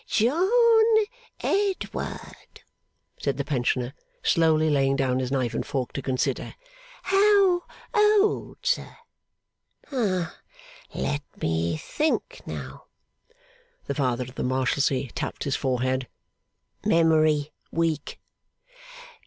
'John 0.07 0.87
Edward,' 1.41 2.63
said 3.19 3.37
the 3.37 3.45
pensioner, 3.45 3.93
slowly 4.23 4.67
laying 4.67 4.95
down 4.95 5.19
his 5.19 5.31
knife 5.31 5.53
and 5.53 5.63
fork 5.63 5.93
to 5.93 6.01
consider. 6.01 6.55
'How 7.03 7.61
old, 7.93 8.57
sir? 8.63 8.97
Let 9.91 11.21
me 11.39 11.77
think 11.77 12.41
now.' 12.47 12.85
The 13.85 13.93
Father 13.93 14.23
of 14.23 14.33
the 14.33 14.41
Marshalsea 14.43 15.11
tapped 15.11 15.43
his 15.43 15.55
forehead 15.55 16.07
['Memory 16.83 17.53
weak. 17.71 18.19